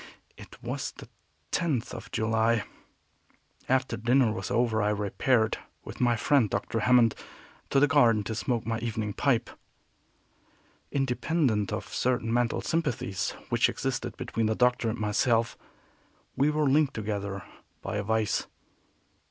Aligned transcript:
It 0.35 0.57
was 0.63 0.93
the 0.93 1.07
tenth 1.51 1.93
of 1.93 2.09
July. 2.11 2.63
After 3.69 3.95
dinner 3.95 4.31
was 4.33 4.49
over 4.49 4.81
I 4.81 4.89
repaired, 4.89 5.59
with 5.83 6.01
my 6.01 6.15
friend 6.15 6.49
Dr. 6.49 6.79
Hammond, 6.79 7.13
to 7.69 7.79
the 7.79 7.85
garden 7.87 8.23
to 8.23 8.33
smoke 8.33 8.65
my 8.65 8.79
evening 8.79 9.13
pipe. 9.13 9.47
Independent 10.91 11.71
of 11.71 11.87
certain 11.93 12.33
mental 12.33 12.61
sympathies 12.61 13.35
which 13.49 13.69
existed 13.69 14.17
between 14.17 14.47
the 14.47 14.55
Doctor 14.55 14.89
and 14.89 14.97
myself, 14.97 15.55
we 16.35 16.49
were 16.49 16.67
linked 16.67 16.95
together 16.95 17.43
by 17.83 17.97
a 17.97 18.03
vice. 18.03 18.47